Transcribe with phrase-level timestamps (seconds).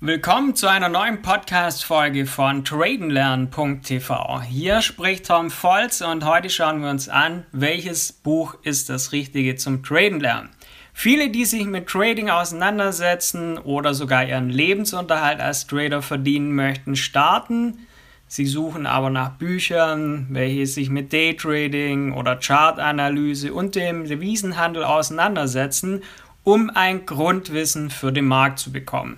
[0.00, 4.42] Willkommen zu einer neuen Podcast-Folge von tradenlernen.tv.
[4.42, 9.56] Hier spricht Tom Volz und heute schauen wir uns an, welches Buch ist das Richtige
[9.56, 10.50] zum Traden lernen.
[10.92, 17.86] Viele, die sich mit Trading auseinandersetzen oder sogar ihren Lebensunterhalt als Trader verdienen möchten, starten.
[18.28, 26.02] Sie suchen aber nach Büchern, welche sich mit Daytrading oder Chartanalyse und dem Devisenhandel auseinandersetzen,
[26.44, 29.16] um ein Grundwissen für den Markt zu bekommen.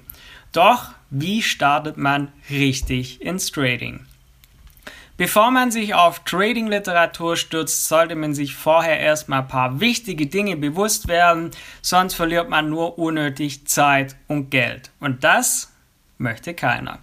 [0.52, 4.06] Doch wie startet man richtig ins Trading?
[5.18, 10.56] Bevor man sich auf Trading-Literatur stürzt, sollte man sich vorher erstmal ein paar wichtige Dinge
[10.56, 11.50] bewusst werden,
[11.82, 14.92] sonst verliert man nur unnötig Zeit und Geld.
[15.00, 15.72] Und das
[16.18, 17.00] möchte keiner.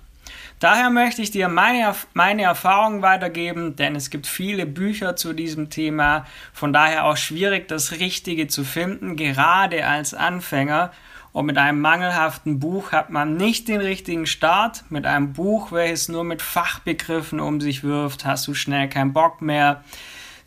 [0.62, 5.70] Daher möchte ich dir meine, meine Erfahrungen weitergeben, denn es gibt viele Bücher zu diesem
[5.70, 10.94] Thema, von daher auch schwierig, das Richtige zu finden, gerade als Anfänger.
[11.36, 14.86] Und mit einem mangelhaften Buch hat man nicht den richtigen Start.
[14.90, 19.42] Mit einem Buch, welches nur mit Fachbegriffen um sich wirft, hast du schnell keinen Bock
[19.42, 19.84] mehr.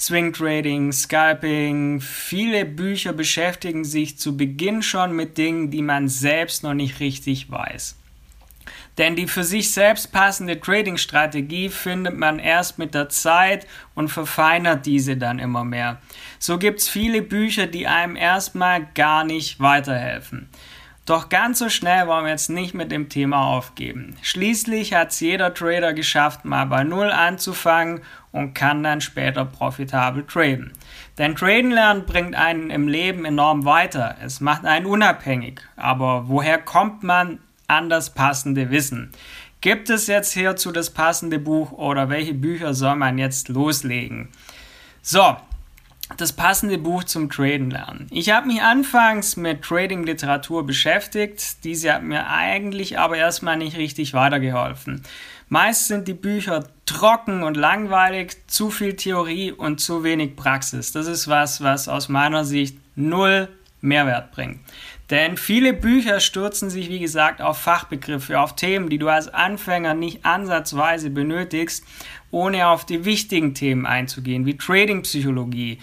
[0.00, 6.62] Swing Trading, Scalping, viele Bücher beschäftigen sich zu Beginn schon mit Dingen, die man selbst
[6.62, 7.98] noch nicht richtig weiß.
[8.96, 14.86] Denn die für sich selbst passende Trading-Strategie findet man erst mit der Zeit und verfeinert
[14.86, 16.00] diese dann immer mehr.
[16.38, 20.48] So gibt es viele Bücher, die einem erstmal gar nicht weiterhelfen.
[21.08, 24.18] Doch ganz so schnell wollen wir jetzt nicht mit dem Thema aufgeben.
[24.20, 30.26] Schließlich hat es jeder Trader geschafft, mal bei Null anzufangen und kann dann später profitabel
[30.26, 30.74] traden.
[31.16, 34.16] Denn Traden lernen bringt einen im Leben enorm weiter.
[34.22, 35.62] Es macht einen unabhängig.
[35.76, 39.10] Aber woher kommt man an das passende Wissen?
[39.62, 44.28] Gibt es jetzt hierzu das passende Buch oder welche Bücher soll man jetzt loslegen?
[45.00, 45.38] So,
[46.16, 48.06] das passende Buch zum Traden lernen.
[48.10, 51.64] Ich habe mich anfangs mit Trading-Literatur beschäftigt.
[51.64, 55.02] Diese hat mir eigentlich aber erstmal nicht richtig weitergeholfen.
[55.48, 60.92] Meist sind die Bücher trocken und langweilig, zu viel Theorie und zu wenig Praxis.
[60.92, 63.48] Das ist was, was aus meiner Sicht null
[63.80, 64.60] Mehrwert bringt.
[65.10, 69.94] Denn viele Bücher stürzen sich, wie gesagt, auf Fachbegriffe, auf Themen, die du als Anfänger
[69.94, 71.84] nicht ansatzweise benötigst,
[72.30, 75.78] ohne auf die wichtigen Themen einzugehen, wie Trading-Psychologie,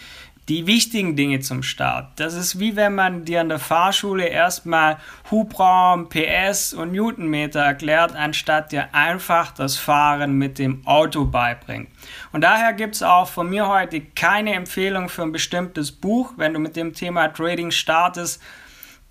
[0.48, 2.20] die wichtigen Dinge zum Start.
[2.20, 4.98] Das ist wie wenn man dir an der Fahrschule erstmal
[5.32, 11.90] Hubraum, PS und Newtonmeter erklärt, anstatt dir einfach das Fahren mit dem Auto beibringt.
[12.32, 16.54] Und daher gibt es auch von mir heute keine Empfehlung für ein bestimmtes Buch, wenn
[16.54, 18.42] du mit dem Thema Trading startest,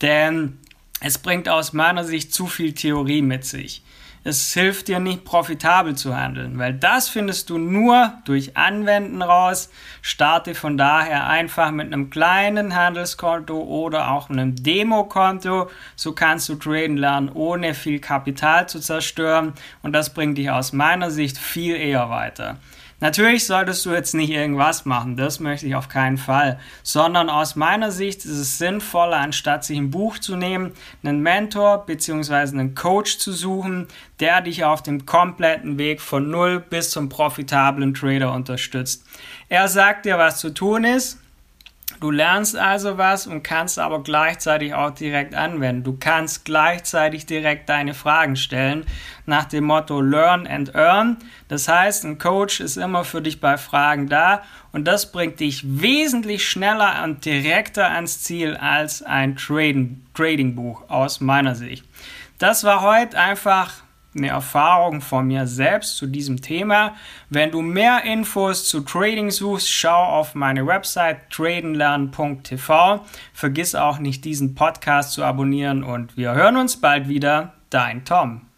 [0.03, 0.59] denn
[1.05, 3.83] es bringt aus meiner Sicht zu viel Theorie mit sich.
[4.27, 9.69] Es hilft dir nicht profitabel zu handeln, weil das findest du nur durch Anwenden raus.
[10.01, 15.69] Starte von daher einfach mit einem kleinen Handelskonto oder auch einem Demokonto.
[15.95, 20.73] So kannst du traden lernen, ohne viel Kapital zu zerstören und das bringt dich aus
[20.73, 22.57] meiner Sicht viel eher weiter.
[23.00, 27.56] Natürlich solltest du jetzt nicht irgendwas machen, das möchte ich auf keinen Fall, sondern aus
[27.56, 30.72] meiner Sicht ist es sinnvoller, anstatt sich ein Buch zu nehmen,
[31.03, 32.34] einen Mentor bzw.
[32.34, 33.88] einen Coach zu suchen,
[34.21, 39.05] der dich auf dem kompletten Weg von null bis zum profitablen Trader unterstützt.
[39.49, 41.19] Er sagt dir, was zu tun ist,
[42.00, 45.84] Du lernst also was und kannst aber gleichzeitig auch direkt anwenden.
[45.84, 48.84] Du kannst gleichzeitig direkt deine Fragen stellen
[49.27, 51.19] nach dem Motto Learn and Earn.
[51.49, 54.43] Das heißt, ein Coach ist immer für dich bei Fragen da
[54.73, 61.55] und das bringt dich wesentlich schneller und direkter ans Ziel als ein Trading-Buch aus meiner
[61.55, 61.84] Sicht.
[62.39, 63.84] Das war heute einfach
[64.17, 66.95] eine Erfahrung von mir selbst zu diesem Thema.
[67.31, 73.05] Wenn du mehr Infos zu Trading suchst, schau auf meine Website tradenlernen.tv.
[73.33, 77.55] Vergiss auch nicht diesen Podcast zu abonnieren und wir hören uns bald wieder.
[77.71, 78.54] Dein Tom.